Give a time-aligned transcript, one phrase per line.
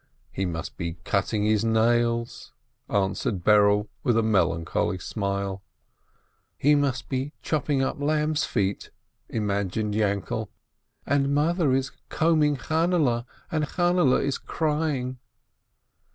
[0.31, 2.53] "He must be cutting his nails/'
[2.89, 5.61] answered Berele, with a melancholy smile.
[6.57, 8.89] "He must be chopping up lambs' feet,"
[9.29, 10.49] imagined Yainkele,
[11.05, 15.19] "and Mother is combing Chainele, and Chainele is crying."